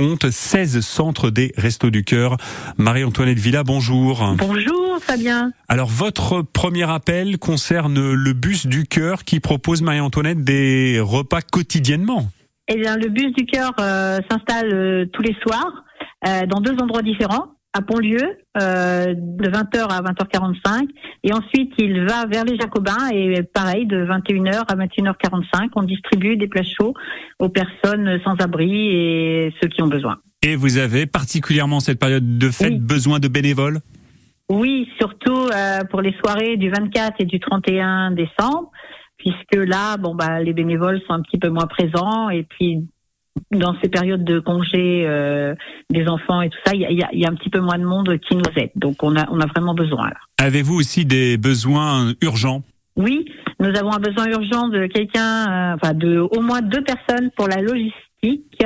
[0.00, 2.38] compte 16 centres des Restos du Cœur.
[2.78, 4.34] Marie-Antoinette Villa, bonjour.
[4.38, 5.52] Bonjour Fabien.
[5.68, 12.30] Alors votre premier appel concerne le bus du cœur qui propose Marie-Antoinette des repas quotidiennement.
[12.68, 15.84] Eh bien, le bus du cœur euh, s'installe euh, tous les soirs
[16.26, 20.88] euh, dans deux endroits différents à Pontlieu euh, de 20h à 20h45
[21.22, 26.36] et ensuite il va vers les Jacobins et pareil de 21h à 21h45 on distribue
[26.36, 26.94] des plats chauds
[27.38, 30.18] aux personnes sans abri et ceux qui ont besoin.
[30.42, 32.78] Et vous avez particulièrement cette période de fête Oui.
[32.78, 33.80] besoin de bénévoles?
[34.48, 38.70] Oui, surtout euh, pour les soirées du 24 et du 31 décembre
[39.16, 42.88] puisque là bon bah les bénévoles sont un petit peu moins présents et puis
[43.50, 45.54] dans ces périodes de congés euh,
[45.90, 47.84] des enfants et tout ça, il y y y a un petit peu moins de
[47.84, 48.70] monde qui nous aide.
[48.76, 50.16] Donc on a, on a vraiment besoin là.
[50.38, 52.62] Avez-vous aussi des besoins urgents?
[52.96, 53.24] Oui,
[53.60, 57.48] nous avons un besoin urgent de quelqu'un, euh, enfin de au moins deux personnes pour
[57.48, 58.64] la logistique,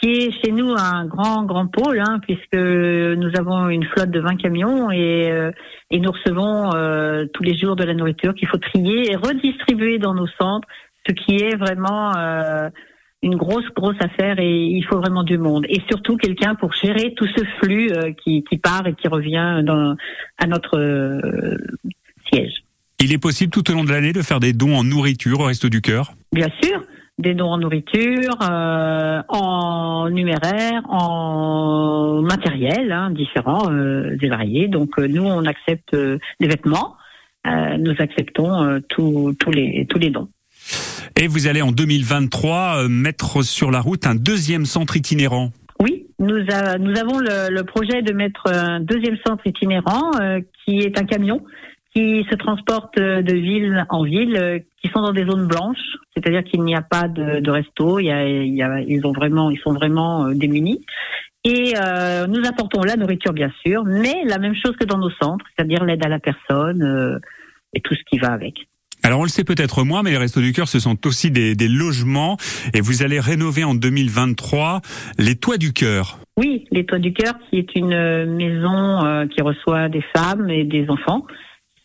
[0.00, 4.20] qui est chez nous un grand grand pôle, hein, puisque nous avons une flotte de
[4.20, 5.50] 20 camions et, euh,
[5.90, 9.98] et nous recevons euh, tous les jours de la nourriture qu'il faut trier et redistribuer
[9.98, 10.68] dans nos centres,
[11.08, 12.68] ce qui est vraiment euh,
[13.22, 17.14] une grosse grosse affaire et il faut vraiment du monde et surtout quelqu'un pour gérer
[17.16, 19.96] tout ce flux euh, qui, qui part et qui revient dans,
[20.38, 21.56] à notre euh,
[22.30, 22.62] siège.
[23.00, 25.44] Il est possible tout au long de l'année de faire des dons en nourriture au
[25.44, 26.12] Resto du Cœur?
[26.32, 26.82] Bien sûr,
[27.18, 34.68] des dons en nourriture, euh, en numéraire, en matériel, hein, différents euh, et variés.
[34.68, 36.96] Donc euh, nous, on accepte euh, des vêtements,
[37.46, 40.28] euh, nous acceptons euh, tous les tous les dons.
[41.18, 45.50] Et vous allez en 2023 euh, mettre sur la route un deuxième centre itinérant.
[45.80, 51.04] Oui, nous, avons le, projet de mettre un deuxième centre itinérant euh, qui est un
[51.04, 51.42] camion
[51.94, 56.44] qui se transporte de ville en ville, euh, qui sont dans des zones blanches, c'est-à-dire
[56.44, 60.84] qu'il n'y a pas de, resto, ils ont vraiment, ils sont vraiment démunis.
[61.44, 61.72] Et
[62.28, 65.84] nous apportons la nourriture bien sûr, mais la même chose que dans nos centres, c'est-à-dire
[65.84, 67.20] l'aide à la personne
[67.72, 68.66] et tout ce qui va avec.
[69.06, 71.54] Alors on le sait peut-être moins, mais les Restos du Cœur, ce sont aussi des,
[71.54, 72.36] des logements.
[72.74, 74.80] Et vous allez rénover en 2023
[75.20, 76.18] les toits du cœur.
[76.36, 80.50] Oui, les Toits du Cœur, qui est une euh, maison euh, qui reçoit des femmes
[80.50, 81.24] et des enfants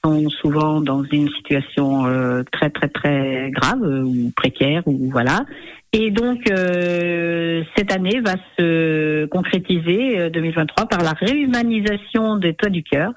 [0.03, 5.45] sont souvent dans une situation euh, très très très grave euh, ou précaire ou voilà.
[5.93, 12.69] Et donc euh, cette année va se concrétiser euh, 2023 par la réhumanisation des Toits
[12.69, 13.11] du Cœur.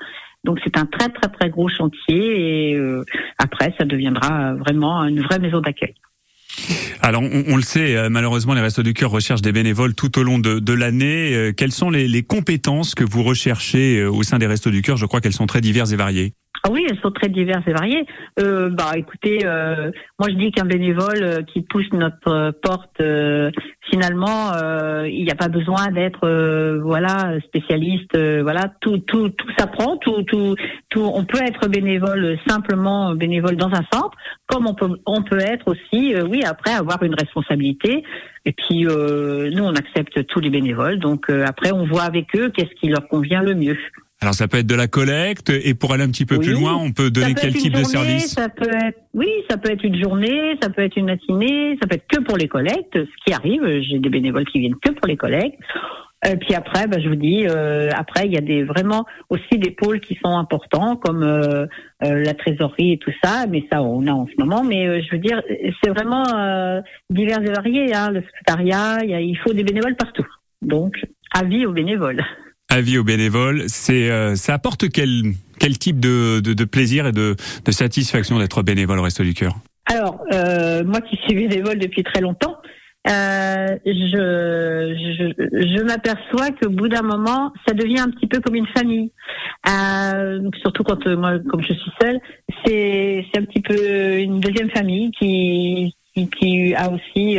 [0.45, 3.05] Donc c'est un très très très gros chantier et euh,
[3.39, 5.95] après ça deviendra vraiment une vraie maison d'accueil.
[7.01, 10.23] Alors on, le sait, euh, malheureusement, les Restos du Cœur recherchent des bénévoles tout au
[10.23, 11.35] long de, l'année.
[11.35, 14.97] Euh, Quelles sont les, les compétences que vous recherchez au sein des Restos du Cœur?
[14.97, 16.35] Je crois qu'elles sont très diverses et variées.
[16.67, 18.07] Ah oui, elles sont très diverses et variées.
[18.41, 23.03] Euh, bah, écoutez, euh, moi je dis qu'un bénévole euh, qui pousse notre euh, porte,
[23.03, 23.51] euh,
[23.91, 26.27] finalement, euh, il n'y a pas besoin d'être,
[26.83, 28.17] voilà, spécialiste.
[28.17, 29.99] voilà, tout, tout, tout s'apprend.
[29.99, 30.57] Tout, tout,
[30.89, 31.11] tout.
[31.15, 34.17] On peut être bénévole simplement bénévole dans un centre,
[34.47, 38.05] comme on peut, on peut être aussi, oui, après avoir une responsabilité.
[38.47, 40.99] Et puis nous, on accepte tous les bénévoles.
[40.99, 43.77] Donc après, on voit avec eux qu'est-ce qui leur convient le mieux.
[44.25, 46.47] Alors ça peut être de la collecte et pour aller un petit peu Oui.
[46.47, 49.71] plus loin, on peut donner quel type de service Ça peut être, oui, ça peut
[49.71, 52.95] être une journée, ça peut être une matinée, ça peut être que pour les collectes,
[52.95, 53.63] ce qui arrive.
[53.83, 55.59] J'ai des bénévoles qui viennent que pour les collectes.
[56.27, 59.59] Et puis après, bah, je vous dis, euh, après il y a des vraiment aussi
[59.59, 61.67] des pôles qui sont importants comme euh,
[62.03, 64.65] euh, la trésorerie et tout ça, mais ça on a en ce moment.
[64.65, 65.43] Mais euh, je veux dire,
[65.83, 66.81] c'est vraiment euh,
[67.11, 67.95] divers et varié.
[67.95, 70.27] Hein, le secrétariat, il, y a- il faut des bénévoles partout.
[70.63, 70.95] Donc
[71.35, 72.25] avis aux bénévoles.
[72.75, 77.37] Avis aux bénévoles, c'est euh, ça apporte quel quel type de, de, plaisir et de,
[77.65, 79.55] de satisfaction d'être bénévole au Resto du Cœur?
[79.87, 82.57] Alors, euh, moi qui suis bénévole depuis très longtemps,
[83.09, 88.57] euh, je, je, je m'aperçois qu'au bout d'un moment, ça devient un petit peu comme
[88.57, 89.13] une famille.
[90.61, 92.19] Surtout quand moi, comme je suis seule,
[92.67, 97.39] c'est un petit peu une deuxième famille qui, qui a aussi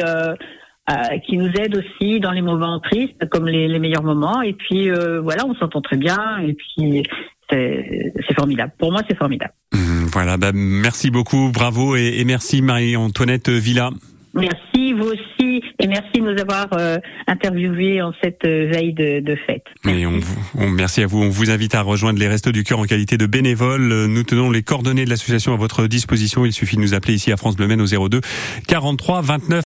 [0.90, 4.42] euh, qui nous aide aussi dans les moments tristes comme les, les meilleurs moments.
[4.42, 6.18] Et puis euh, voilà, on s'entend très bien.
[6.48, 7.04] Et puis
[7.50, 8.72] c'est formidable.
[8.80, 9.54] Pour moi, c'est formidable.
[9.74, 13.92] Hum, Voilà, bah, merci beaucoup, bravo et, et merci Marie-Antoinette Villa.
[14.38, 19.22] Merci, vous aussi, et merci de nous avoir euh, interviewés en cette euh, veille de,
[19.22, 19.64] de fête.
[19.88, 20.20] Et on,
[20.60, 21.24] on- merci à vous.
[21.24, 23.82] On vous invite à rejoindre les Restos du Cœur en qualité de bénévole.
[24.08, 26.46] Nous tenons les coordonnées de l'association à votre disposition.
[26.46, 28.20] Il suffit de nous appeler ici à France Bleu Maine au 02
[28.68, 29.64] 43 29